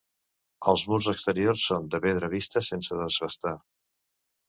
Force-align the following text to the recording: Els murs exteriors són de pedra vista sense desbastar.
Els 0.73 0.83
murs 0.93 1.09
exteriors 1.13 1.67
són 1.73 1.87
de 1.93 2.01
pedra 2.09 2.33
vista 2.35 2.67
sense 2.73 3.01
desbastar. 3.07 3.57